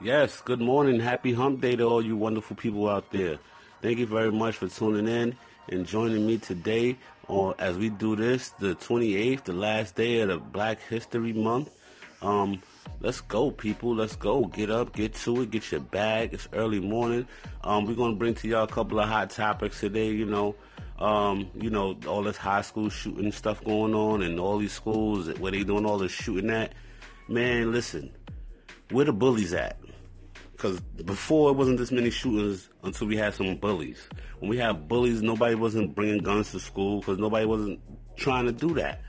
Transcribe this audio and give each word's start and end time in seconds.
Yes, 0.00 0.40
good 0.42 0.60
morning. 0.60 1.00
Happy 1.00 1.32
hump 1.32 1.60
day 1.60 1.74
to 1.74 1.82
all 1.82 2.00
you 2.00 2.16
wonderful 2.16 2.54
people 2.54 2.88
out 2.88 3.10
there. 3.10 3.36
Thank 3.82 3.98
you 3.98 4.06
very 4.06 4.30
much 4.30 4.54
for 4.54 4.68
tuning 4.68 5.08
in 5.08 5.36
and 5.70 5.84
joining 5.84 6.24
me 6.24 6.38
today 6.38 6.96
on 7.26 7.54
as 7.58 7.76
we 7.76 7.88
do 7.88 8.14
this, 8.14 8.50
the 8.60 8.76
28th, 8.76 9.42
the 9.42 9.54
last 9.54 9.96
day 9.96 10.20
of 10.20 10.28
the 10.28 10.38
Black 10.38 10.80
History 10.82 11.32
Month. 11.32 11.70
Um, 12.22 12.62
let's 13.00 13.20
go, 13.20 13.50
people. 13.50 13.92
Let's 13.92 14.14
go. 14.14 14.44
Get 14.44 14.70
up, 14.70 14.92
get 14.92 15.14
to 15.14 15.42
it, 15.42 15.50
get 15.50 15.72
your 15.72 15.80
bag. 15.80 16.32
It's 16.32 16.48
early 16.52 16.78
morning. 16.78 17.26
Um, 17.64 17.84
we're 17.84 17.94
gonna 17.94 18.14
bring 18.14 18.34
to 18.36 18.46
y'all 18.46 18.62
a 18.62 18.68
couple 18.68 19.00
of 19.00 19.08
hot 19.08 19.30
topics 19.30 19.80
today. 19.80 20.10
You 20.12 20.26
know, 20.26 20.54
um, 21.00 21.50
you 21.56 21.70
know, 21.70 21.98
all 22.06 22.22
this 22.22 22.36
high 22.36 22.62
school 22.62 22.88
shooting 22.88 23.32
stuff 23.32 23.64
going 23.64 23.96
on, 23.96 24.22
and 24.22 24.38
all 24.38 24.58
these 24.58 24.74
schools 24.74 25.28
where 25.40 25.50
they 25.50 25.64
doing 25.64 25.84
all 25.84 25.98
this 25.98 26.12
shooting 26.12 26.50
at. 26.50 26.72
Man, 27.26 27.72
listen, 27.72 28.12
where 28.92 29.04
the 29.04 29.12
bullies 29.12 29.52
at? 29.54 29.76
Because 30.58 30.80
before 30.80 31.50
it 31.50 31.54
wasn't 31.54 31.78
this 31.78 31.92
many 31.92 32.10
shooters 32.10 32.68
until 32.82 33.06
we 33.06 33.16
had 33.16 33.32
some 33.32 33.54
bullies. 33.58 34.08
When 34.40 34.50
we 34.50 34.58
had 34.58 34.88
bullies, 34.88 35.22
nobody 35.22 35.54
wasn't 35.54 35.94
bringing 35.94 36.18
guns 36.18 36.50
to 36.50 36.58
school 36.58 36.98
because 36.98 37.16
nobody 37.16 37.46
wasn't 37.46 37.78
trying 38.16 38.46
to 38.46 38.52
do 38.52 38.74
that. 38.74 39.00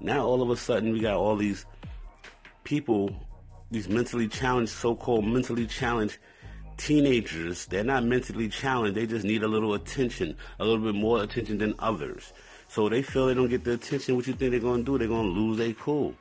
Now 0.00 0.24
all 0.24 0.40
of 0.40 0.48
a 0.48 0.56
sudden 0.56 0.94
we 0.94 1.00
got 1.00 1.18
all 1.18 1.36
these 1.36 1.66
people, 2.64 3.14
these 3.70 3.90
mentally 3.90 4.26
challenged, 4.26 4.72
so-called 4.72 5.26
mentally 5.26 5.66
challenged 5.66 6.16
teenagers. 6.78 7.66
They're 7.66 7.84
not 7.84 8.04
mentally 8.04 8.48
challenged. 8.48 8.96
They 8.96 9.06
just 9.06 9.26
need 9.26 9.42
a 9.42 9.48
little 9.48 9.74
attention, 9.74 10.34
a 10.60 10.64
little 10.64 10.82
bit 10.82 10.94
more 10.94 11.22
attention 11.22 11.58
than 11.58 11.74
others. 11.78 12.32
So 12.68 12.88
they 12.88 13.02
feel 13.02 13.26
they 13.26 13.34
don't 13.34 13.50
get 13.50 13.64
the 13.64 13.74
attention. 13.74 14.16
What 14.16 14.26
you 14.26 14.32
think 14.32 14.52
they're 14.52 14.60
gonna 14.60 14.82
do? 14.82 14.96
They're 14.96 15.08
gonna 15.08 15.28
lose 15.28 15.58
their 15.58 15.74
cool. 15.74 16.14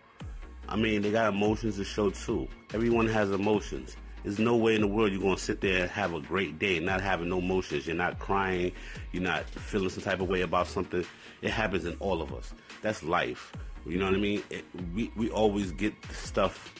I 0.67 0.75
mean, 0.75 1.01
they 1.01 1.11
got 1.11 1.33
emotions 1.33 1.77
to 1.77 1.85
show 1.85 2.09
too. 2.09 2.49
Everyone 2.73 3.07
has 3.07 3.31
emotions. 3.31 3.95
There's 4.23 4.39
no 4.39 4.55
way 4.55 4.75
in 4.75 4.81
the 4.81 4.87
world 4.87 5.11
you're 5.11 5.21
gonna 5.21 5.37
sit 5.37 5.61
there 5.61 5.83
and 5.83 5.91
have 5.91 6.13
a 6.13 6.19
great 6.19 6.59
day, 6.59 6.79
not 6.79 7.01
having 7.01 7.29
no 7.29 7.39
emotions. 7.39 7.87
You're 7.87 7.95
not 7.95 8.19
crying. 8.19 8.71
You're 9.11 9.23
not 9.23 9.49
feeling 9.49 9.89
some 9.89 10.03
type 10.03 10.19
of 10.19 10.29
way 10.29 10.41
about 10.41 10.67
something. 10.67 11.05
It 11.41 11.51
happens 11.51 11.85
in 11.85 11.95
all 11.99 12.21
of 12.21 12.33
us. 12.33 12.53
That's 12.81 13.01
life. 13.03 13.53
You 13.85 13.97
know 13.97 14.05
what 14.05 14.15
I 14.15 14.17
mean? 14.17 14.43
It, 14.49 14.65
we 14.93 15.11
we 15.15 15.29
always 15.29 15.71
get 15.71 15.93
stuff 16.11 16.73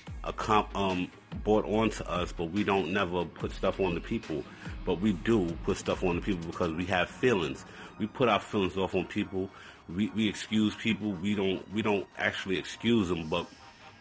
um 0.75 1.09
brought 1.43 1.65
onto 1.65 2.03
us, 2.03 2.31
but 2.31 2.51
we 2.51 2.63
don't 2.63 2.91
never 2.91 3.23
put 3.25 3.51
stuff 3.51 3.79
on 3.79 3.95
the 3.95 4.01
people. 4.01 4.43
But 4.85 4.99
we 4.99 5.13
do 5.13 5.45
put 5.63 5.77
stuff 5.77 6.03
on 6.03 6.17
the 6.17 6.21
people 6.21 6.45
because 6.47 6.73
we 6.73 6.85
have 6.85 7.09
feelings. 7.09 7.65
We 7.99 8.07
put 8.07 8.27
our 8.27 8.39
feelings 8.39 8.77
off 8.77 8.95
on 8.95 9.05
people. 9.05 9.49
We 9.87 10.09
we 10.15 10.27
excuse 10.27 10.75
people. 10.75 11.13
We 11.13 11.35
don't 11.35 11.71
we 11.73 11.81
don't 11.81 12.05
actually 12.17 12.57
excuse 12.57 13.07
them, 13.07 13.29
but 13.29 13.47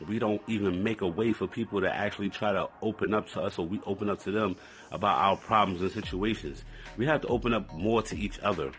we 0.07 0.19
don't 0.19 0.41
even 0.47 0.83
make 0.83 1.01
a 1.01 1.07
way 1.07 1.33
for 1.33 1.47
people 1.47 1.81
to 1.81 1.93
actually 1.93 2.31
try 2.31 2.53
to 2.53 2.69
open 2.83 3.15
up 3.15 3.29
to 3.31 3.41
us 3.41 3.59
or 3.59 3.67
we 3.67 3.81
open 3.87 4.09
up 4.09 4.21
to 4.23 4.31
them 4.31 4.57
about 4.93 5.19
our 5.19 5.37
problems 5.37 5.81
and 5.83 5.91
situations. 5.91 6.65
We 6.97 7.07
have 7.07 7.21
to 7.23 7.29
open 7.29 7.53
up 7.53 7.73
more 7.75 8.03
to 8.03 8.17
each 8.17 8.39
other 8.41 8.71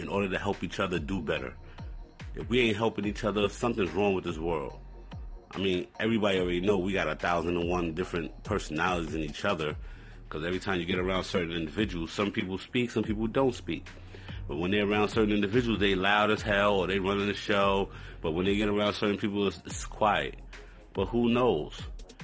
in 0.00 0.08
order 0.08 0.28
to 0.28 0.38
help 0.38 0.62
each 0.64 0.80
other 0.80 0.98
do 0.98 1.20
better. 1.20 1.54
If 2.34 2.48
we 2.48 2.60
ain't 2.60 2.76
helping 2.76 3.04
each 3.04 3.24
other, 3.24 3.48
something's 3.48 3.90
wrong 3.90 4.14
with 4.14 4.24
this 4.24 4.38
world. 4.38 4.78
I 5.50 5.58
mean, 5.58 5.86
everybody 6.00 6.38
already 6.38 6.60
know 6.60 6.78
we 6.78 6.94
got 6.94 7.08
a 7.08 7.14
thousand 7.14 7.58
and 7.58 7.68
one 7.68 7.92
different 7.92 8.42
personalities 8.42 9.14
in 9.14 9.20
each 9.20 9.44
other. 9.44 9.76
Because 10.26 10.46
every 10.46 10.58
time 10.58 10.80
you 10.80 10.86
get 10.86 10.98
around 10.98 11.24
certain 11.24 11.52
individuals, 11.52 12.10
some 12.10 12.30
people 12.30 12.56
speak, 12.56 12.90
some 12.90 13.02
people 13.02 13.26
don't 13.26 13.54
speak. 13.54 13.86
But 14.52 14.58
when 14.58 14.70
they're 14.70 14.86
around 14.86 15.08
certain 15.08 15.32
individuals, 15.32 15.80
they 15.80 15.94
loud 15.94 16.30
as 16.30 16.42
hell 16.42 16.74
or 16.74 16.86
they 16.86 16.98
running 16.98 17.26
the 17.26 17.32
show. 17.32 17.88
But 18.20 18.32
when 18.32 18.44
they 18.44 18.54
get 18.54 18.68
around 18.68 18.92
certain 18.92 19.16
people, 19.16 19.48
it's, 19.48 19.62
it's 19.64 19.86
quiet. 19.86 20.34
But 20.92 21.06
who 21.06 21.30
knows? 21.30 21.80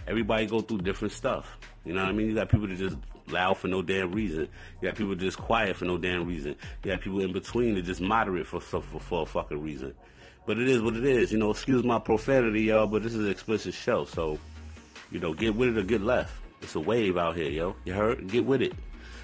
Everybody 0.07 0.45
go 0.45 0.61
through 0.61 0.83
different 0.83 1.13
stuff. 1.15 1.57
You 1.87 1.95
know 1.95 2.03
what 2.03 2.11
I 2.11 2.13
mean? 2.13 2.27
You 2.29 2.35
got 2.35 2.51
people 2.51 2.67
that 2.67 2.77
just 2.77 2.99
loud 3.29 3.57
for 3.57 3.69
no 3.69 3.81
damn 3.81 4.13
reason. 4.13 4.47
You 4.83 4.89
got 4.89 4.95
people 4.95 5.15
just 5.15 5.39
quiet 5.39 5.75
for 5.75 5.87
no 5.87 5.97
damn 5.97 6.27
reason. 6.27 6.55
You 6.85 6.91
got 6.91 7.01
people 7.01 7.23
in 7.23 7.33
between 7.33 7.77
that 7.77 7.87
just 7.87 8.03
moderate 8.03 8.47
for, 8.47 8.61
for, 8.61 8.83
for 8.83 9.23
a 9.23 9.27
fucking 9.27 9.63
reason. 9.63 9.95
But 10.45 10.59
it 10.59 10.69
is 10.69 10.83
what 10.83 10.97
it 10.97 11.07
is. 11.07 11.33
You 11.33 11.39
know, 11.39 11.51
excuse 11.51 11.83
my 11.83 11.99
profanity, 11.99 12.65
y'all, 12.65 12.87
but 12.87 13.03
this 13.03 13.15
is 13.15 13.25
an 13.25 13.31
explicit 13.31 13.73
show. 13.73 14.05
So, 14.05 14.39
you 15.11 15.19
know, 15.19 15.33
get 15.33 15.55
with 15.55 15.71
it 15.71 15.79
or 15.79 15.83
get 15.83 16.03
left. 16.03 16.35
It's 16.61 16.75
a 16.75 16.81
wave 16.81 17.17
out 17.17 17.37
here, 17.37 17.49
yo. 17.49 17.75
You 17.87 17.95
heard? 17.95 18.29
Get 18.29 18.45
with 18.45 18.61
it. 18.61 18.75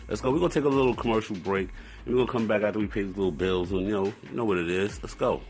Let's 0.08 0.20
go. 0.20 0.30
We're 0.30 0.38
gonna 0.38 0.52
take 0.52 0.64
a 0.64 0.68
little 0.68 0.94
commercial 0.94 1.36
break. 1.36 1.70
We're 2.06 2.14
gonna 2.14 2.30
come 2.30 2.46
back 2.46 2.62
after 2.62 2.78
we 2.78 2.86
pay 2.86 3.02
these 3.02 3.16
little 3.16 3.32
bills, 3.32 3.72
and 3.72 3.82
you 3.82 3.92
know, 3.92 4.04
you 4.04 4.36
know 4.36 4.44
what 4.44 4.58
it 4.58 4.70
is. 4.70 5.02
Let's 5.02 5.14
go. 5.14 5.40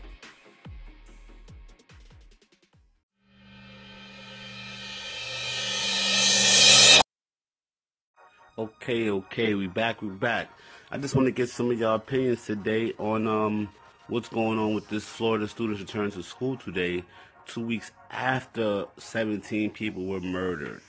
Okay, 8.57 9.09
okay, 9.09 9.53
we 9.53 9.67
back, 9.67 10.01
we 10.01 10.07
back. 10.07 10.49
I 10.89 10.97
just 10.97 11.13
want 11.13 11.25
to 11.25 11.31
get 11.31 11.49
some 11.49 11.69
of 11.71 11.77
y'all 11.77 11.95
opinions 11.95 12.45
today 12.45 12.93
on 12.97 13.27
um 13.27 13.67
what's 14.07 14.29
going 14.29 14.57
on 14.57 14.73
with 14.73 14.87
this 14.87 15.03
Florida 15.03 15.49
students 15.49 15.81
return 15.81 16.11
to 16.11 16.23
school 16.23 16.55
today, 16.55 17.03
two 17.45 17.65
weeks 17.65 17.91
after 18.11 18.85
17 18.97 19.71
people 19.71 20.05
were 20.05 20.21
murdered. 20.21 20.81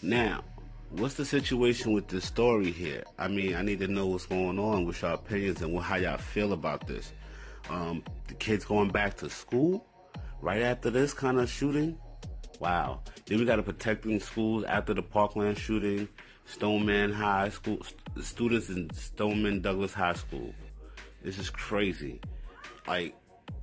Now, 0.00 0.44
what's 0.90 1.14
the 1.14 1.24
situation 1.24 1.92
with 1.92 2.08
this 2.08 2.24
story 2.24 2.70
here? 2.70 3.04
I 3.18 3.28
mean, 3.28 3.54
I 3.54 3.62
need 3.62 3.78
to 3.80 3.88
know 3.88 4.06
what's 4.06 4.26
going 4.26 4.58
on 4.58 4.84
with 4.84 5.00
your 5.02 5.12
opinions 5.12 5.62
and 5.62 5.78
how 5.80 5.96
y'all 5.96 6.18
feel 6.18 6.52
about 6.52 6.86
this. 6.86 7.12
Um, 7.68 8.02
the 8.28 8.34
kids 8.34 8.64
going 8.64 8.90
back 8.90 9.16
to 9.18 9.30
school 9.30 9.86
right 10.40 10.62
after 10.62 10.90
this 10.90 11.14
kind 11.14 11.38
of 11.38 11.48
shooting. 11.48 11.98
Wow. 12.58 13.00
Then 13.26 13.38
we 13.38 13.44
got 13.44 13.56
to 13.56 13.62
protecting 13.62 14.20
schools 14.20 14.64
after 14.64 14.92
the 14.92 15.02
Parkland 15.02 15.56
shooting, 15.56 16.08
Stoneman 16.44 17.12
High 17.12 17.50
School, 17.50 17.78
st- 17.82 18.24
students 18.24 18.68
in 18.68 18.90
Stoneman 18.90 19.60
Douglas 19.60 19.94
High 19.94 20.14
School. 20.14 20.52
This 21.22 21.38
is 21.38 21.48
crazy. 21.50 22.20
Like, 22.86 23.14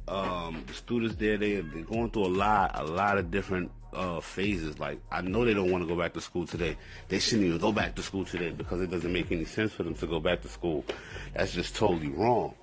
um, 0.08 0.64
the 0.66 0.74
students 0.74 1.18
there, 1.18 1.38
they, 1.38 1.56
they're 1.60 1.84
going 1.84 2.10
through 2.12 2.26
a 2.26 2.28
lot, 2.28 2.80
a 2.80 2.86
lot 2.86 3.18
of 3.18 3.30
different 3.30 3.72
uh, 3.94 4.20
phases. 4.20 4.80
Like 4.80 5.00
I 5.12 5.22
know 5.22 5.46
they 5.46 5.54
don't 5.54 5.72
want 5.72 5.84
to 5.84 5.88
go 5.88 6.00
back 6.00 6.14
to 6.14 6.22
school 6.22 6.46
today. 6.46 6.78
They 7.08 7.20
shouldn't 7.20 7.48
even 7.48 7.60
go 7.60 7.72
back 7.72 7.96
to 7.96 8.04
school 8.04 8.26
today 8.26 8.52
because 8.52 8.82
it 8.82 8.92
doesn't 8.92 9.12
make 9.12 9.32
any 9.32 9.46
sense 9.46 9.74
for 9.74 9.84
them 9.84 9.96
to 9.96 10.08
go 10.08 10.20
back 10.20 10.42
to 10.42 10.50
school. 10.50 10.86
That's 11.34 11.54
just 11.54 11.76
totally 11.76 12.10
wrong. 12.10 12.56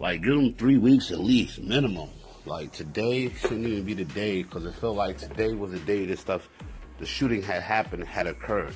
Like 0.00 0.22
give 0.22 0.34
them 0.34 0.54
three 0.54 0.78
weeks 0.78 1.10
at 1.10 1.20
least 1.20 1.60
minimum. 1.60 2.08
Like 2.44 2.72
today 2.72 3.30
shouldn't 3.30 3.66
even 3.66 3.84
be 3.84 3.94
the 3.94 4.04
day 4.04 4.42
because 4.42 4.64
it 4.66 4.74
felt 4.74 4.96
like 4.96 5.18
today 5.18 5.54
was 5.54 5.70
the 5.70 5.78
day 5.80 6.06
this 6.06 6.20
stuff, 6.20 6.48
the 6.98 7.06
shooting 7.06 7.42
had 7.42 7.62
happened, 7.62 8.04
had 8.04 8.26
occurred. 8.26 8.74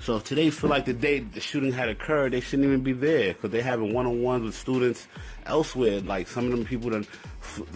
So 0.00 0.16
if 0.16 0.24
today 0.24 0.50
feel 0.50 0.70
like 0.70 0.84
the 0.84 0.92
day 0.92 1.20
the 1.20 1.40
shooting 1.40 1.72
had 1.72 1.88
occurred, 1.88 2.32
they 2.32 2.40
shouldn't 2.40 2.66
even 2.66 2.82
be 2.82 2.92
there 2.92 3.32
because 3.32 3.50
they're 3.50 3.62
having 3.62 3.92
one-on-ones 3.92 4.44
with 4.44 4.54
students 4.54 5.08
elsewhere. 5.46 6.00
Like 6.00 6.28
some 6.28 6.46
of 6.46 6.50
them 6.50 6.64
people 6.64 6.90
that, 6.90 7.06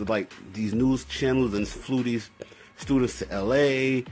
like 0.08 0.32
these 0.52 0.74
news 0.74 1.04
channels 1.04 1.54
and 1.54 1.66
flew 1.66 2.02
these 2.02 2.30
students 2.80 3.18
to 3.18 3.42
LA, 3.42 4.02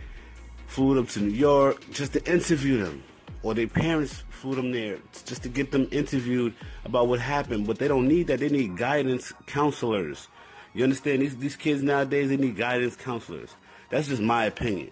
flew 0.66 0.94
them 0.94 1.06
to 1.06 1.20
New 1.20 1.34
York 1.34 1.82
just 1.90 2.12
to 2.12 2.32
interview 2.32 2.84
them. 2.84 3.02
Or 3.42 3.54
their 3.54 3.68
parents 3.68 4.24
flew 4.30 4.54
them 4.54 4.72
there 4.72 4.98
just 5.24 5.42
to 5.44 5.48
get 5.48 5.70
them 5.70 5.88
interviewed 5.90 6.54
about 6.84 7.08
what 7.08 7.20
happened. 7.20 7.66
But 7.66 7.78
they 7.78 7.88
don't 7.88 8.08
need 8.08 8.26
that. 8.26 8.40
They 8.40 8.48
need 8.48 8.76
guidance 8.76 9.32
counselors. 9.46 10.28
You 10.74 10.84
understand? 10.84 11.22
These, 11.22 11.36
these 11.36 11.56
kids 11.56 11.82
nowadays, 11.82 12.28
they 12.28 12.36
need 12.36 12.56
guidance 12.56 12.96
counselors. 12.96 13.54
That's 13.90 14.08
just 14.08 14.20
my 14.20 14.44
opinion. 14.44 14.90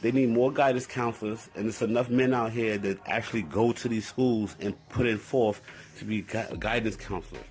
They 0.00 0.12
need 0.12 0.30
more 0.30 0.50
guidance 0.50 0.86
counselors, 0.86 1.50
and 1.54 1.66
there's 1.66 1.82
enough 1.82 2.08
men 2.08 2.32
out 2.32 2.52
here 2.52 2.78
that 2.78 2.98
actually 3.06 3.42
go 3.42 3.72
to 3.72 3.88
these 3.88 4.06
schools 4.06 4.56
and 4.58 4.74
put 4.88 5.06
in 5.06 5.18
forth 5.18 5.60
to 5.98 6.06
be 6.06 6.22
gu- 6.22 6.56
guidance 6.58 6.96
counselors. 6.96 7.44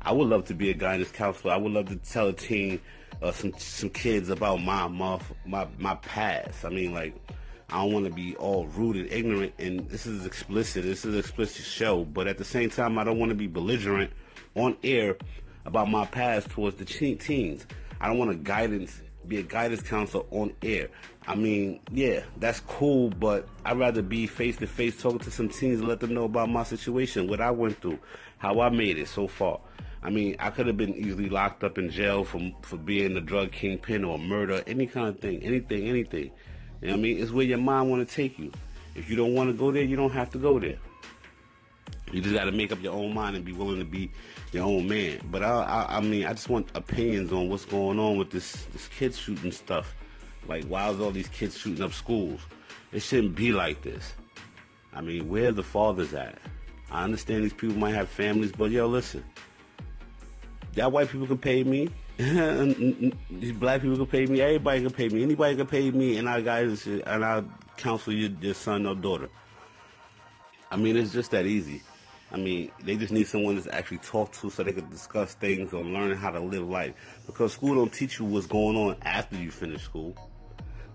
I 0.00 0.10
would 0.10 0.28
love 0.28 0.46
to 0.46 0.54
be 0.54 0.70
a 0.70 0.74
guidance 0.74 1.12
counselor. 1.12 1.54
I 1.54 1.58
would 1.58 1.70
love 1.70 1.86
to 1.90 1.96
tell 1.96 2.26
a 2.26 2.32
teen 2.32 2.80
uh, 3.22 3.32
some 3.32 3.52
some 3.56 3.90
kids 3.90 4.28
about 4.28 4.62
my 4.62 4.88
my 4.88 5.66
my 5.78 5.94
past. 5.96 6.64
I 6.64 6.68
mean, 6.68 6.92
like 6.92 7.14
I 7.70 7.82
don't 7.82 7.92
want 7.92 8.04
to 8.06 8.12
be 8.12 8.36
all 8.36 8.66
rude 8.66 8.96
and 8.96 9.10
ignorant. 9.10 9.54
And 9.58 9.88
this 9.88 10.06
is 10.06 10.26
explicit. 10.26 10.84
This 10.84 11.04
is 11.04 11.14
an 11.14 11.20
explicit 11.20 11.64
show. 11.64 12.04
But 12.04 12.26
at 12.26 12.38
the 12.38 12.44
same 12.44 12.68
time, 12.68 12.98
I 12.98 13.04
don't 13.04 13.18
want 13.18 13.30
to 13.30 13.36
be 13.36 13.46
belligerent 13.46 14.12
on 14.54 14.76
air 14.84 15.16
about 15.64 15.88
my 15.88 16.04
past 16.04 16.50
towards 16.50 16.76
the 16.76 16.84
teens. 16.84 17.66
I 18.00 18.08
don't 18.08 18.18
want 18.18 18.32
to 18.32 18.36
guidance 18.36 19.00
be 19.28 19.38
a 19.38 19.42
guidance 19.42 19.82
counselor 19.82 20.24
on 20.32 20.52
air. 20.62 20.88
I 21.26 21.36
mean, 21.36 21.80
yeah, 21.92 22.22
that's 22.38 22.60
cool, 22.60 23.10
but 23.10 23.48
I'd 23.64 23.78
rather 23.78 24.02
be 24.02 24.26
face 24.26 24.56
to 24.56 24.66
face 24.66 25.00
talking 25.00 25.20
to 25.20 25.30
some 25.30 25.48
teens 25.48 25.78
and 25.78 25.88
let 25.88 26.00
them 26.00 26.12
know 26.12 26.24
about 26.24 26.50
my 26.50 26.64
situation, 26.64 27.28
what 27.28 27.40
I 27.40 27.52
went 27.52 27.80
through, 27.80 28.00
how 28.38 28.60
I 28.60 28.70
made 28.70 28.98
it 28.98 29.06
so 29.06 29.28
far. 29.28 29.60
I 30.02 30.10
mean, 30.10 30.36
I 30.38 30.50
could 30.50 30.66
have 30.66 30.76
been 30.76 30.94
easily 30.94 31.28
locked 31.28 31.62
up 31.62 31.78
in 31.78 31.90
jail 31.90 32.24
for 32.24 32.40
for 32.62 32.76
being 32.76 33.16
a 33.16 33.20
drug 33.20 33.52
kingpin 33.52 34.04
or 34.04 34.18
murder, 34.18 34.62
any 34.66 34.86
kind 34.86 35.08
of 35.08 35.20
thing, 35.20 35.42
anything, 35.42 35.88
anything. 35.88 36.30
You 36.80 36.88
know 36.88 36.94
what 36.94 36.98
I 36.98 37.02
mean? 37.02 37.22
It's 37.22 37.30
where 37.30 37.44
your 37.44 37.58
mind 37.58 37.90
want 37.90 38.08
to 38.08 38.14
take 38.14 38.38
you. 38.38 38.50
If 38.94 39.08
you 39.08 39.16
don't 39.16 39.34
want 39.34 39.50
to 39.50 39.54
go 39.54 39.70
there, 39.70 39.84
you 39.84 39.96
don't 39.96 40.12
have 40.12 40.30
to 40.30 40.38
go 40.38 40.58
there. 40.58 40.78
You 42.10 42.20
just 42.20 42.34
got 42.34 42.44
to 42.44 42.52
make 42.52 42.72
up 42.72 42.82
your 42.82 42.92
own 42.92 43.14
mind 43.14 43.36
and 43.36 43.44
be 43.44 43.52
willing 43.52 43.78
to 43.78 43.84
be 43.84 44.10
your 44.52 44.64
own 44.64 44.86
man. 44.88 45.20
But 45.30 45.42
I, 45.42 45.62
I, 45.62 45.96
I 45.96 46.00
mean, 46.00 46.26
I 46.26 46.32
just 46.32 46.48
want 46.48 46.68
opinions 46.74 47.32
on 47.32 47.48
what's 47.48 47.64
going 47.64 47.98
on 47.98 48.18
with 48.18 48.30
this 48.30 48.64
this 48.72 48.88
kid 48.88 49.14
shooting 49.14 49.52
stuff. 49.52 49.94
Like, 50.48 50.64
why 50.64 50.90
is 50.90 51.00
all 51.00 51.12
these 51.12 51.28
kids 51.28 51.56
shooting 51.56 51.84
up 51.84 51.92
schools? 51.92 52.40
It 52.90 53.00
shouldn't 53.00 53.36
be 53.36 53.52
like 53.52 53.82
this. 53.82 54.12
I 54.92 55.00
mean, 55.00 55.28
where 55.28 55.52
the 55.52 55.62
fathers 55.62 56.12
at? 56.12 56.36
I 56.90 57.04
understand 57.04 57.44
these 57.44 57.54
people 57.54 57.76
might 57.76 57.94
have 57.94 58.08
families, 58.08 58.52
but 58.52 58.70
yo, 58.70 58.86
listen. 58.86 59.24
Y'all 60.74 60.90
white 60.90 61.08
people 61.08 61.26
can 61.26 61.38
pay 61.38 61.62
me. 61.62 61.88
black 63.54 63.82
people 63.82 63.96
can 63.96 64.06
pay 64.06 64.26
me. 64.26 64.40
Everybody 64.40 64.82
can 64.82 64.90
pay 64.90 65.08
me. 65.08 65.22
Anybody 65.22 65.56
can 65.56 65.66
pay 65.66 65.90
me, 65.90 66.16
and 66.16 66.28
I 66.28 66.40
guys 66.40 66.86
and 66.86 67.24
I 67.24 67.42
counsel 67.76 68.12
your, 68.12 68.30
your 68.40 68.54
son 68.54 68.86
or 68.86 68.94
daughter. 68.94 69.28
I 70.70 70.76
mean, 70.76 70.96
it's 70.96 71.12
just 71.12 71.32
that 71.32 71.44
easy. 71.44 71.82
I 72.30 72.38
mean, 72.38 72.70
they 72.82 72.96
just 72.96 73.12
need 73.12 73.26
someone 73.26 73.62
to 73.62 73.74
actually 73.74 73.98
talk 73.98 74.32
to 74.32 74.48
so 74.48 74.62
they 74.62 74.72
can 74.72 74.88
discuss 74.88 75.34
things 75.34 75.74
or 75.74 75.84
learn 75.84 76.16
how 76.16 76.30
to 76.30 76.40
live 76.40 76.66
life. 76.66 76.94
Because 77.26 77.52
school 77.52 77.74
don't 77.74 77.92
teach 77.92 78.18
you 78.18 78.24
what's 78.24 78.46
going 78.46 78.74
on 78.74 78.96
after 79.02 79.36
you 79.36 79.50
finish 79.50 79.82
school. 79.82 80.14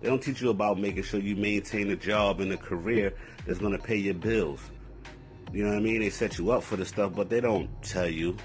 They 0.02 0.10
don't 0.10 0.22
teach 0.22 0.42
you 0.42 0.50
about 0.50 0.80
making 0.80 1.04
sure 1.04 1.20
you 1.20 1.36
maintain 1.36 1.92
a 1.92 1.96
job 1.96 2.40
and 2.40 2.52
a 2.52 2.58
career 2.58 3.14
that's 3.46 3.60
going 3.60 3.74
to 3.74 3.84
pay 3.84 3.98
your 3.98 4.16
bills. 4.16 4.62
You 5.54 5.64
know 5.64 5.70
what 5.70 5.78
I 5.78 5.82
mean? 5.82 6.02
They 6.02 6.10
set 6.10 6.40
you 6.40 6.52
up 6.52 6.64
for 6.64 6.76
the 6.76 6.86
stuff, 6.86 7.14
but 7.16 7.30
they 7.30 7.40
don't 7.40 7.70
tell 7.84 8.10
you. 8.10 8.36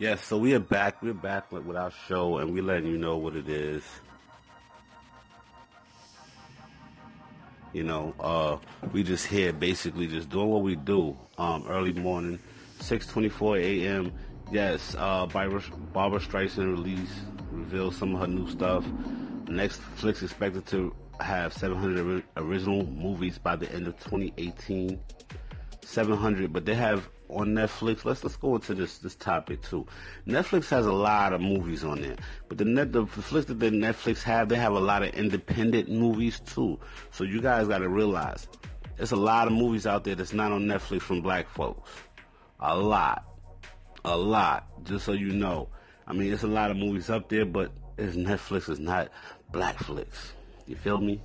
Yes, 0.00 0.24
so 0.24 0.38
we 0.38 0.54
are 0.54 0.60
back. 0.60 1.00
We're 1.02 1.14
back 1.14 1.52
with, 1.52 1.64
with 1.66 1.76
our 1.76 1.92
show, 2.08 2.38
and 2.38 2.52
we're 2.52 2.64
letting 2.64 2.88
you 2.88 2.98
know 2.98 3.16
what 3.16 3.36
it 3.36 3.48
is. 3.48 3.84
You 7.72 7.84
know, 7.84 8.12
uh, 8.18 8.56
we 8.92 9.04
just 9.04 9.24
here 9.24 9.52
basically 9.52 10.08
just 10.08 10.30
doing 10.30 10.48
what 10.48 10.62
we 10.62 10.74
do. 10.74 11.16
Um, 11.38 11.64
early 11.68 11.92
morning, 11.92 12.40
6:24 12.80 13.60
a.m. 13.60 14.12
Yes, 14.50 14.96
uh, 14.98 15.26
Barbara, 15.26 15.62
Barbra 15.92 16.18
Streisand 16.18 16.72
release 16.72 17.20
reveals 17.52 17.96
some 17.96 18.16
of 18.16 18.20
her 18.20 18.26
new 18.26 18.50
stuff. 18.50 18.84
Netflix 19.44 20.24
expected 20.24 20.66
to 20.66 20.92
have 21.20 21.52
700 21.52 22.24
original 22.38 22.84
movies 22.84 23.38
by 23.38 23.54
the 23.54 23.72
end 23.72 23.86
of 23.86 23.96
2018. 24.00 24.98
700, 25.84 26.52
but 26.52 26.64
they 26.64 26.74
have 26.74 27.08
on 27.28 27.48
Netflix. 27.48 28.04
Let's 28.04 28.22
let's 28.22 28.36
go 28.36 28.54
into 28.56 28.74
this 28.74 28.98
this 28.98 29.14
topic 29.14 29.62
too. 29.62 29.86
Netflix 30.26 30.68
has 30.70 30.86
a 30.86 30.92
lot 30.92 31.32
of 31.32 31.40
movies 31.40 31.84
on 31.84 32.00
there, 32.00 32.16
but 32.48 32.58
the 32.58 32.64
net 32.64 32.92
the 32.92 33.06
flicks 33.06 33.46
that 33.46 33.60
the 33.60 33.70
Netflix 33.70 34.22
have, 34.22 34.48
they 34.48 34.56
have 34.56 34.72
a 34.72 34.80
lot 34.80 35.02
of 35.02 35.14
independent 35.14 35.88
movies 35.88 36.40
too. 36.40 36.78
So 37.10 37.24
you 37.24 37.40
guys 37.40 37.68
got 37.68 37.78
to 37.78 37.88
realize, 37.88 38.48
there's 38.96 39.12
a 39.12 39.16
lot 39.16 39.46
of 39.46 39.52
movies 39.52 39.86
out 39.86 40.04
there 40.04 40.14
that's 40.14 40.32
not 40.32 40.52
on 40.52 40.66
Netflix 40.66 41.02
from 41.02 41.20
black 41.20 41.48
folks. 41.48 41.90
A 42.60 42.76
lot, 42.76 43.24
a 44.04 44.16
lot. 44.16 44.66
Just 44.84 45.04
so 45.04 45.12
you 45.12 45.32
know, 45.32 45.68
I 46.06 46.12
mean, 46.12 46.28
there's 46.28 46.44
a 46.44 46.48
lot 46.48 46.70
of 46.70 46.76
movies 46.76 47.10
up 47.10 47.28
there, 47.28 47.44
but 47.44 47.72
Netflix 47.96 48.68
is 48.68 48.78
not 48.78 49.08
black 49.50 49.78
flicks. 49.78 50.32
You 50.66 50.76
feel 50.76 50.98
me? 50.98 51.20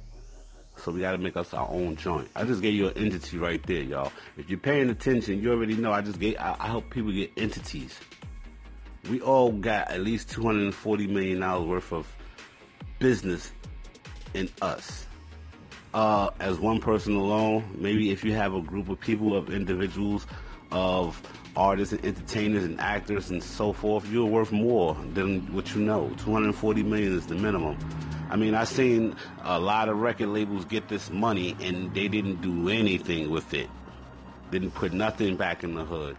So 0.80 0.92
we 0.92 1.02
got 1.02 1.12
to 1.12 1.18
make 1.18 1.38
us 1.38 1.54
our 1.54 1.68
own 1.70 1.96
joint. 1.96 2.30
I 2.36 2.44
just 2.44 2.62
gave 2.62 2.74
you 2.74 2.88
an 2.88 2.98
entity 2.98 3.38
right 3.38 3.62
there, 3.64 3.82
y'all. 3.82 4.12
If 4.38 4.50
you're 4.50 4.60
paying 4.60 4.90
attention, 4.90 5.42
you 5.42 5.52
already 5.52 5.76
know. 5.76 5.92
I 5.92 6.02
just 6.02 6.20
gave. 6.20 6.38
I, 6.38 6.56
I 6.60 6.68
help 6.68 6.90
people 6.90 7.12
get 7.12 7.32
entities. 7.38 8.00
We 9.10 9.22
all 9.22 9.52
got 9.52 9.90
at 9.92 10.02
least 10.02 10.30
240 10.32 11.08
million 11.08 11.40
dollars 11.40 11.68
worth 11.68 11.94
of 11.94 12.16
business 13.00 13.52
in 14.34 14.50
us. 14.62 15.06
Uh, 15.94 16.30
as 16.40 16.60
one 16.60 16.80
person 16.80 17.16
alone, 17.16 17.64
maybe 17.76 18.12
if 18.12 18.24
you 18.24 18.34
have 18.34 18.54
a 18.54 18.62
group 18.62 18.90
of 18.90 19.00
people, 19.00 19.36
of 19.36 19.50
individuals, 19.52 20.28
of 20.72 21.20
artists 21.56 21.94
and 21.94 22.06
entertainers 22.06 22.64
and 22.64 22.80
actors 22.80 23.32
and 23.32 23.42
so 23.44 23.74
forth, 23.74 24.08
you're 24.10 24.26
worth 24.26 24.52
more 24.52 24.96
than 25.14 25.52
what 25.54 25.74
you 25.74 25.82
know. 25.82 26.10
240 26.18 26.84
million 26.84 27.18
is 27.18 27.26
the 27.26 27.36
minimum. 27.36 27.78
I 28.30 28.36
mean, 28.36 28.54
I've 28.54 28.68
seen 28.68 29.16
a 29.44 29.60
lot 29.60 29.90
of 29.90 29.98
record 29.98 30.30
labels 30.30 30.66
get 30.66 30.88
this 30.88 31.10
money 31.10 31.58
and 31.60 31.94
they 31.94 32.08
didn't 32.08 32.42
do 32.42 32.70
anything 32.70 33.32
with 33.32 33.54
it. 33.54 33.70
Didn't 34.52 34.72
put 34.72 34.94
nothing 34.94 35.36
back 35.36 35.64
in 35.64 35.74
the 35.74 35.84
hood. 35.84 36.16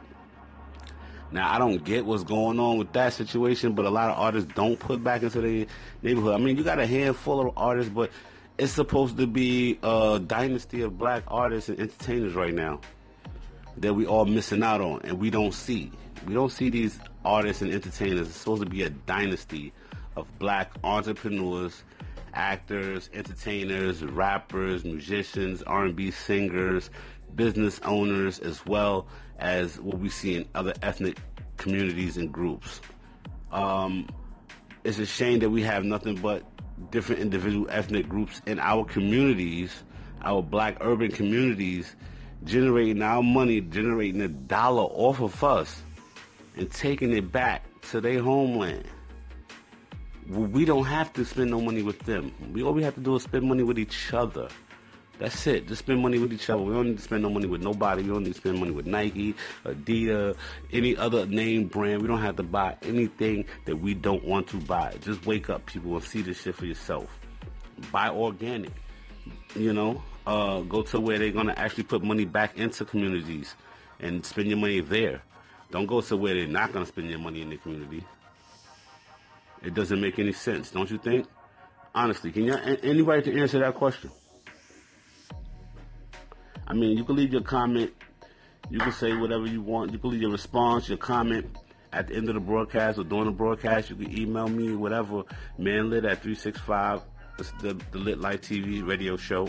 Now 1.33 1.55
I 1.55 1.59
don't 1.59 1.85
get 1.85 2.05
what's 2.05 2.25
going 2.25 2.59
on 2.59 2.79
with 2.79 2.93
that 2.95 3.13
situation, 3.13 3.75
but 3.75 3.85
a 3.85 3.91
lot 3.91 4.11
of 4.11 4.19
artists 4.19 4.53
don't 4.55 4.79
put 4.79 5.05
back 5.05 5.23
into 5.23 5.41
the 5.41 5.69
neighborhood. 6.03 6.35
I 6.35 6.39
mean, 6.39 6.57
you 6.57 6.65
got 6.65 6.81
a 6.81 6.87
handful 6.87 7.41
of 7.41 7.53
artists, 7.57 7.93
but 7.93 8.11
it's 8.59 8.73
supposed 8.73 9.17
to 9.19 9.29
be 9.29 9.79
a 9.83 10.21
dynasty 10.25 10.83
of 10.83 10.99
black 10.99 11.23
artists 11.29 11.69
and 11.69 11.79
entertainers 11.79 12.35
right 12.35 12.53
now 12.53 12.81
that 13.77 13.95
we 13.95 14.07
all 14.07 14.25
missing 14.25 14.65
out 14.65 14.81
on, 14.81 15.01
and 15.05 15.21
we 15.21 15.31
don't 15.31 15.55
see. 15.55 15.93
We 16.27 16.35
don't 16.35 16.51
see 16.51 16.69
these 16.69 16.99
artists 17.25 17.63
and 17.63 17.73
entertainers. 17.73 18.27
It's 18.29 18.37
supposed 18.37 18.63
to 18.63 18.69
be 18.69 18.83
a 18.83 18.91
dynasty 18.91 19.73
of 20.17 20.27
black 20.41 20.73
entrepreneurs 20.83 21.85
actors, 22.35 23.11
entertainers, 23.13 24.05
rappers, 24.05 24.85
musicians, 24.85 25.63
R&B 25.63 26.11
singers, 26.11 26.91
business 27.35 27.81
owners, 27.85 28.39
as 28.41 28.65
well 28.67 29.07
as 29.39 29.81
what 29.81 29.99
we 29.99 30.09
see 30.09 30.37
in 30.37 30.49
other 30.55 30.75
ethnic 30.83 31.19
communities 31.57 32.17
and 32.17 32.33
groups. 32.33 32.81
Um, 33.53 34.09
it's 34.85 34.99
a 34.99 35.07
shame 35.07 35.41
that 35.41 35.51
we 35.51 35.63
have 35.63 35.85
nothing 35.85 36.17
but 36.17 36.45
different 36.91 37.21
individual 37.21 37.69
ethnic 37.71 38.09
groups 38.09 38.41
in 38.47 38.59
our 38.59 38.85
communities, 38.85 39.83
our 40.23 40.43
black 40.43 40.77
urban 40.81 41.11
communities, 41.11 41.97
generating 42.45 43.03
our 43.03 43.23
money, 43.23 43.61
generating 43.61 44.23
a 44.23 44.29
dollar 44.29 44.85
off 44.85 45.21
of 45.21 45.45
us, 45.45 45.83
and 46.57 46.71
taking 46.71 47.13
it 47.13 47.31
back 47.31 47.65
to 47.83 48.01
their 48.01 48.23
homeland 48.23 48.87
we 50.31 50.65
don't 50.65 50.85
have 50.85 51.13
to 51.15 51.25
spend 51.25 51.51
no 51.51 51.61
money 51.61 51.83
with 51.83 51.99
them. 52.01 52.33
We 52.53 52.63
all 52.63 52.73
we 52.73 52.83
have 52.85 52.95
to 52.95 53.01
do 53.01 53.17
is 53.17 53.25
spend 53.25 53.45
money 53.49 53.63
with 53.65 53.79
each 53.79 54.15
other. 54.15 54.49
That's 55.19 55.47
it. 55.47 55.67
Just 55.67 55.81
spend 55.81 56.01
money 56.01 56.19
with 56.19 56.33
each 56.33 56.49
other. 56.49 56.63
We 56.63 56.73
don't 56.73 56.89
need 56.89 56.97
to 56.97 57.03
spend 57.03 57.23
no 57.23 57.31
money 57.31 57.47
with 57.47 57.63
nobody. 57.63 58.03
We 58.03 58.09
don't 58.09 58.23
need 58.23 58.35
to 58.35 58.41
spend 58.41 58.59
money 58.59 58.71
with 58.71 58.87
Nike, 58.87 59.35
Adidas, 59.67 60.37
any 60.73 60.97
other 60.97 61.27
name 61.27 61.67
brand. 61.67 62.01
We 62.01 62.09
don't 62.09 62.23
have 62.23 62.37
to 62.37 62.43
buy 62.43 62.77
anything 62.83 63.45
that 63.67 63.77
we 63.77 63.93
don't 63.93 64.25
want 64.25 64.47
to 64.49 64.57
buy. 64.57 64.95
Just 65.03 65.27
wake 65.27 65.51
up, 65.51 65.67
people, 65.67 65.95
and 65.95 66.05
see 66.05 66.23
this 66.23 66.41
shit 66.41 66.55
for 66.55 66.65
yourself. 66.65 67.19
Buy 67.93 68.09
organic. 68.09 68.71
You 69.55 69.75
know, 69.75 70.03
uh, 70.27 70.61
go 70.61 70.83
to 70.83 71.01
where 71.01 71.19
they're 71.19 71.33
gonna 71.33 71.55
actually 71.57 71.85
put 71.85 72.03
money 72.03 72.25
back 72.25 72.57
into 72.57 72.85
communities 72.85 73.57
and 73.99 74.25
spend 74.25 74.49
your 74.49 74.59
money 74.59 74.81
there. 74.81 75.23
Don't 75.71 75.87
go 75.87 76.01
to 76.01 76.17
where 76.17 76.35
they're 76.35 76.47
not 76.47 76.73
gonna 76.73 76.87
spend 76.87 77.11
your 77.11 77.19
money 77.19 77.43
in 77.43 77.51
the 77.51 77.57
community. 77.57 78.05
It 79.63 79.75
doesn't 79.75 80.01
make 80.01 80.19
any 80.19 80.33
sense, 80.33 80.71
don't 80.71 80.91
you 80.91 80.99
think? 80.99 81.27
Honestly, 81.95 82.31
can 82.31 82.45
you 82.45 82.55
anybody 82.55 83.23
to 83.23 83.41
answer 83.41 83.59
that 83.59 83.75
question? 83.75 84.11
I 86.67 86.73
mean, 86.73 86.97
you 86.97 87.05
can 87.05 87.17
leave 87.17 87.33
your 87.33 87.43
comment. 87.43 87.93
You 88.71 88.79
can 88.79 88.93
say 88.93 89.13
whatever 89.15 89.47
you 89.47 89.61
want. 89.61 89.93
You 89.93 89.99
can 89.99 90.11
leave 90.11 90.23
your 90.23 90.31
response, 90.31 90.89
your 90.89 90.99
comment 90.99 91.57
at 91.93 92.07
the 92.07 92.15
end 92.15 92.29
of 92.29 92.35
the 92.35 92.41
broadcast 92.41 92.99
or 92.99 93.05
during 93.05 93.25
the 93.27 93.33
broadcast. 93.33 93.91
You 93.91 93.97
can 93.97 94.17
email 94.17 94.49
me, 94.49 94.75
whatever, 94.75 95.25
manlit 95.59 96.05
at 96.05 96.23
365. 96.23 97.03
It's 97.39 97.51
the, 97.61 97.81
the 97.91 97.99
Lit 97.99 98.21
Light 98.21 98.43
TV 98.43 98.87
radio 98.87 99.17
show. 99.17 99.49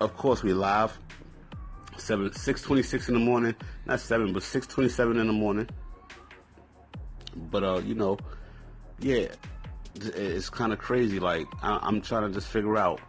Of 0.00 0.16
course, 0.16 0.42
we 0.42 0.52
live. 0.52 0.98
7, 1.96 2.30
6.26 2.30 3.08
in 3.08 3.14
the 3.14 3.20
morning. 3.20 3.54
Not 3.86 4.00
7, 4.00 4.32
but 4.32 4.42
6.27 4.42 5.20
in 5.20 5.26
the 5.26 5.32
morning. 5.32 5.68
But 7.36 7.64
uh, 7.64 7.80
you 7.84 7.94
know, 7.94 8.18
yeah, 8.98 9.28
it's 9.94 10.50
kind 10.50 10.72
of 10.72 10.78
crazy. 10.78 11.20
Like 11.20 11.46
I- 11.62 11.86
am 11.86 12.00
trying 12.00 12.28
to 12.28 12.30
just 12.34 12.48
figure 12.48 12.76
out. 12.76 13.00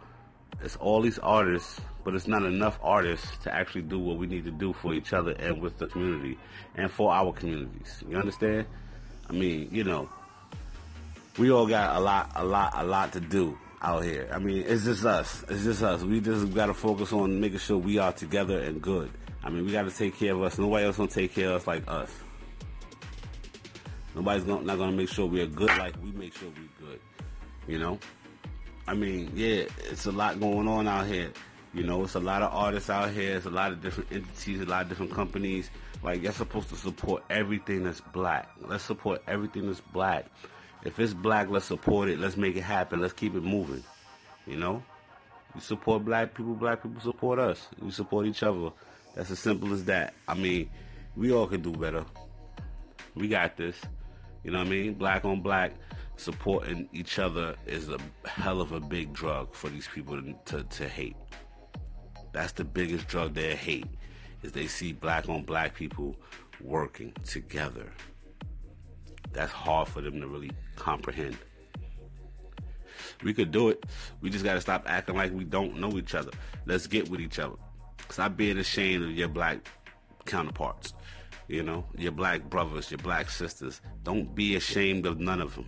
It's 0.62 0.76
all 0.76 1.00
these 1.00 1.18
artists, 1.18 1.80
but 2.04 2.14
it's 2.14 2.28
not 2.28 2.44
enough 2.44 2.78
artists 2.82 3.36
to 3.38 3.52
actually 3.52 3.82
do 3.82 3.98
what 3.98 4.16
we 4.16 4.28
need 4.28 4.44
to 4.44 4.52
do 4.52 4.72
for 4.72 4.94
each 4.94 5.12
other 5.12 5.32
and 5.32 5.60
with 5.60 5.78
the 5.78 5.88
community 5.88 6.38
and 6.76 6.88
for 6.90 7.12
our 7.12 7.32
communities. 7.32 8.02
You 8.08 8.16
understand? 8.16 8.66
I 9.28 9.32
mean, 9.32 9.68
you 9.72 9.82
know, 9.82 10.08
we 11.38 11.50
all 11.50 11.66
got 11.66 11.96
a 11.96 12.00
lot, 12.00 12.30
a 12.36 12.44
lot, 12.44 12.72
a 12.76 12.84
lot 12.84 13.12
to 13.14 13.20
do 13.20 13.58
out 13.80 14.04
here. 14.04 14.28
I 14.32 14.38
mean, 14.38 14.64
it's 14.66 14.84
just 14.84 15.04
us. 15.04 15.44
It's 15.48 15.64
just 15.64 15.82
us. 15.82 16.02
We 16.02 16.20
just 16.20 16.52
got 16.54 16.66
to 16.66 16.74
focus 16.74 17.12
on 17.12 17.40
making 17.40 17.58
sure 17.58 17.78
we 17.78 17.98
are 17.98 18.12
together 18.12 18.60
and 18.60 18.80
good. 18.80 19.10
I 19.42 19.50
mean, 19.50 19.66
we 19.66 19.72
got 19.72 19.82
to 19.82 19.90
take 19.90 20.16
care 20.16 20.34
of 20.34 20.42
us. 20.42 20.58
Nobody 20.58 20.86
else 20.86 20.96
gonna 20.96 21.08
take 21.08 21.34
care 21.34 21.48
of 21.48 21.62
us 21.62 21.66
like 21.66 21.82
us. 21.88 22.10
Nobody's 24.14 24.44
gonna, 24.44 24.64
not 24.64 24.78
gonna 24.78 24.92
make 24.92 25.08
sure 25.08 25.26
we're 25.26 25.46
good 25.46 25.70
like 25.78 25.94
we 26.02 26.12
make 26.12 26.36
sure 26.36 26.48
we're 26.50 26.86
good. 26.86 27.00
You 27.66 27.78
know? 27.78 27.98
I 28.86 28.94
mean, 28.94 29.30
yeah, 29.34 29.64
it's 29.90 30.06
a 30.06 30.12
lot 30.12 30.40
going 30.40 30.68
on 30.68 30.88
out 30.88 31.06
here. 31.06 31.30
You 31.72 31.84
know, 31.84 32.02
it's 32.02 32.16
a 32.16 32.20
lot 32.20 32.42
of 32.42 32.52
artists 32.52 32.90
out 32.90 33.10
here. 33.10 33.36
It's 33.36 33.46
a 33.46 33.50
lot 33.50 33.72
of 33.72 33.80
different 33.80 34.12
entities, 34.12 34.60
a 34.60 34.66
lot 34.66 34.82
of 34.82 34.88
different 34.88 35.12
companies. 35.12 35.70
Like, 36.02 36.22
you're 36.22 36.32
supposed 36.32 36.68
to 36.70 36.76
support 36.76 37.22
everything 37.30 37.84
that's 37.84 38.00
black. 38.00 38.50
Let's 38.60 38.84
support 38.84 39.22
everything 39.26 39.66
that's 39.66 39.80
black. 39.80 40.26
If 40.84 40.98
it's 40.98 41.14
black, 41.14 41.48
let's 41.48 41.64
support 41.64 42.08
it. 42.08 42.18
Let's 42.18 42.36
make 42.36 42.56
it 42.56 42.62
happen. 42.62 43.00
Let's 43.00 43.12
keep 43.14 43.34
it 43.36 43.42
moving. 43.44 43.84
You 44.46 44.56
know? 44.56 44.82
We 45.54 45.60
support 45.60 46.04
black 46.04 46.34
people, 46.34 46.54
black 46.54 46.82
people 46.82 47.00
support 47.00 47.38
us. 47.38 47.68
We 47.80 47.90
support 47.92 48.26
each 48.26 48.42
other. 48.42 48.70
That's 49.14 49.30
as 49.30 49.38
simple 49.38 49.72
as 49.72 49.84
that. 49.84 50.14
I 50.26 50.34
mean, 50.34 50.68
We 51.14 51.32
all 51.32 51.46
can 51.46 51.60
do 51.60 51.72
better. 51.72 52.04
We 53.14 53.28
got 53.28 53.56
this. 53.56 53.76
You 54.44 54.50
know 54.50 54.58
what 54.58 54.66
I 54.66 54.70
mean? 54.70 54.94
Black 54.94 55.24
on 55.24 55.40
black, 55.40 55.72
supporting 56.16 56.88
each 56.92 57.18
other 57.18 57.56
is 57.66 57.88
a 57.88 57.98
hell 58.26 58.60
of 58.60 58.72
a 58.72 58.80
big 58.80 59.12
drug 59.12 59.54
for 59.54 59.68
these 59.68 59.88
people 59.92 60.20
to, 60.46 60.62
to, 60.64 60.88
hate. 60.88 61.16
That's 62.32 62.52
the 62.52 62.64
biggest 62.64 63.06
drug 63.06 63.34
they 63.34 63.54
hate, 63.54 63.86
is 64.42 64.52
they 64.52 64.66
see 64.66 64.92
black 64.92 65.28
on 65.28 65.44
black 65.44 65.74
people 65.74 66.16
working 66.60 67.12
together. 67.24 67.92
That's 69.32 69.52
hard 69.52 69.88
for 69.88 70.00
them 70.00 70.20
to 70.20 70.26
really 70.26 70.50
comprehend. 70.76 71.36
We 73.22 73.32
could 73.32 73.50
do 73.50 73.68
it. 73.68 73.84
We 74.20 74.30
just 74.30 74.44
got 74.44 74.54
to 74.54 74.60
stop 74.60 74.84
acting 74.86 75.16
like 75.16 75.32
we 75.32 75.44
don't 75.44 75.78
know 75.78 75.96
each 75.98 76.14
other. 76.14 76.30
Let's 76.66 76.86
get 76.86 77.08
with 77.08 77.20
each 77.20 77.38
other. 77.38 77.56
Stop 78.10 78.36
being 78.36 78.58
ashamed 78.58 79.04
of 79.04 79.10
your 79.12 79.28
black 79.28 79.58
counterparts. 80.26 80.94
You 81.48 81.62
know, 81.62 81.84
your 81.96 82.12
black 82.12 82.48
brothers, 82.48 82.90
your 82.90 82.98
black 82.98 83.30
sisters. 83.30 83.80
Don't 84.04 84.34
be 84.34 84.56
ashamed 84.56 85.06
of 85.06 85.18
none 85.18 85.40
of 85.40 85.54
them. 85.54 85.66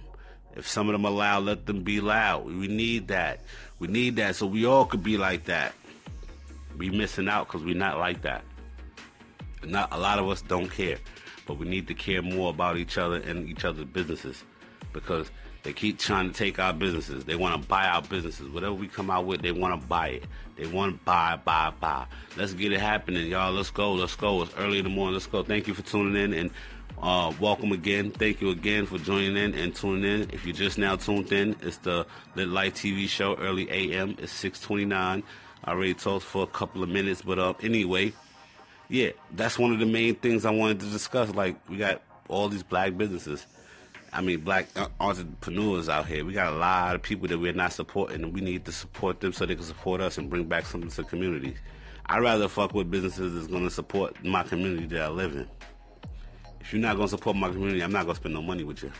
If 0.57 0.69
some 0.69 0.89
of 0.89 0.93
them 0.93 1.05
are 1.05 1.11
loud, 1.11 1.45
let 1.45 1.67
them 1.67 1.83
be 1.83 2.01
loud. 2.01 2.47
We 2.47 2.69
need 2.69 3.09
that. 3.09 3.41
We 3.79 3.89
need 3.89 4.17
that 4.17 4.37
so 4.37 4.47
we 4.47 4.65
all 4.65 4.85
could 4.85 5.03
be 5.03 5.17
like 5.17 5.45
that. 5.47 5.75
We 6.77 6.91
missing 6.91 7.29
out 7.29 7.49
because 7.49 7.65
we're 7.65 7.75
not 7.75 7.99
like 7.99 8.23
that. 8.23 8.45
Not 9.65 9.93
a 9.93 9.99
lot 9.99 10.19
of 10.19 10.29
us 10.29 10.43
don't 10.43 10.69
care, 10.69 10.99
but 11.47 11.59
we 11.59 11.67
need 11.67 11.89
to 11.89 11.95
care 11.95 12.23
more 12.23 12.51
about 12.51 12.77
each 12.77 12.99
other 12.99 13.17
and 13.17 13.49
each 13.49 13.65
other's 13.65 13.87
businesses 13.87 14.45
because 14.93 15.31
they 15.65 15.73
keep 15.73 15.99
trying 15.99 16.29
to 16.29 16.35
take 16.35 16.59
our 16.59 16.75
businesses. 16.75 17.25
They 17.25 17.37
want 17.37 17.61
to 17.61 17.69
buy 17.69 17.87
our 17.87 18.03
businesses. 18.03 18.49
Whatever 18.51 18.75
we 18.75 18.87
come 18.87 19.11
out 19.11 19.25
with, 19.25 19.41
they 19.41 19.51
want 19.51 19.81
to 19.81 19.87
buy 19.89 20.09
it. 20.09 20.25
They 20.57 20.67
want 20.67 20.99
to 20.99 21.05
buy, 21.05 21.41
buy, 21.43 21.73
buy. 21.81 22.05
Let's 22.37 22.53
get 22.53 22.71
it 22.71 22.81
happening, 22.81 23.29
y'all. 23.29 23.51
Let's 23.51 23.71
go. 23.71 23.95
Let's 23.95 24.15
go. 24.15 24.43
It's 24.43 24.55
early 24.57 24.79
in 24.79 24.85
the 24.85 24.91
morning. 24.91 25.15
Let's 25.15 25.27
go. 25.27 25.43
Thank 25.43 25.67
you 25.67 25.73
for 25.73 25.81
tuning 25.81 26.23
in 26.23 26.35
and 26.35 26.51
uh, 27.01 27.33
welcome 27.41 27.73
again. 27.73 28.11
Thank 28.11 28.43
you 28.43 28.51
again 28.51 28.85
for 28.85 28.99
joining 28.99 29.39
in 29.39 29.55
and 29.55 29.75
tuning 29.75 30.05
in. 30.05 30.31
If 30.35 30.45
you're 30.45 30.55
just 30.55 30.77
now 30.77 30.97
tuned 30.97 31.33
in, 31.33 31.57
it's 31.63 31.79
the 31.79 32.07
Lit 32.35 32.49
Light 32.49 32.75
TV 32.75 33.09
show, 33.09 33.35
early 33.37 33.69
AM. 33.71 34.17
It's 34.19 34.33
629. 34.33 35.23
I 35.65 35.71
already 35.71 35.95
talked 35.95 36.27
for 36.27 36.43
a 36.43 36.47
couple 36.47 36.83
of 36.83 36.91
minutes, 36.91 37.23
but 37.23 37.39
uh, 37.39 37.55
anyway, 37.63 38.13
yeah, 38.91 39.11
that's 39.33 39.59
one 39.59 39.73
of 39.73 39.79
the 39.79 39.87
main 39.87 40.15
things 40.17 40.45
I 40.45 40.51
wanted 40.51 40.81
to 40.81 40.87
discuss. 40.87 41.35
Like, 41.35 41.57
we 41.71 41.79
got 41.79 42.03
all 42.29 42.51
these 42.51 42.63
black 42.63 42.99
businesses 42.99 43.47
I 44.15 44.21
mean, 44.21 44.41
black 44.41 44.69
entrepreneurs 45.01 45.89
out 45.89 46.07
here. 46.07 46.25
We 46.25 46.35
got 46.35 46.53
a 46.53 46.57
lot 46.57 46.95
of 46.95 47.03
people 47.03 47.27
that 47.27 47.39
we're 47.39 47.53
not 47.53 47.73
supporting, 47.73 48.23
and 48.23 48.33
we 48.33 48.41
need 48.41 48.65
to 48.67 48.73
support 48.73 49.19
them 49.19 49.33
so 49.33 49.45
they 49.45 49.57
can 49.57 49.65
support 49.65 50.01
us 50.01 50.19
and 50.19 50.31
bring 50.31 50.45
back 50.45 50.67
something 50.67 50.89
to 50.89 50.97
the 50.99 51.03
community. 51.05 51.57
I'd 52.07 52.23
rather 52.23 52.47
fuck 52.47 52.75
with 52.75 52.93
businesses 52.93 53.35
that's 53.35 53.49
going 53.49 53.65
to 53.65 53.71
support 53.71 54.25
my 54.25 54.45
community 54.45 54.87
that 54.87 55.03
I 55.03 55.09
live 55.09 55.35
in. 55.35 55.49
If 56.61 56.73
you're 56.73 56.81
not 56.81 56.95
going 56.95 57.09
to 57.09 57.11
support 57.11 57.37
my 57.37 57.49
community, 57.49 57.83
I'm 57.83 57.91
not 57.91 58.05
going 58.05 58.15
to 58.15 58.21
spend 58.21 58.35
no 58.35 58.43
money 58.43 58.63
with 58.63 58.85
you. 58.85 58.93